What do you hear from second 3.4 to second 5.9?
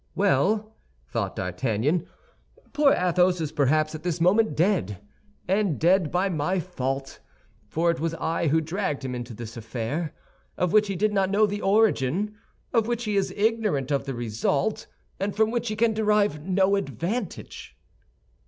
perhaps at this moment dead, and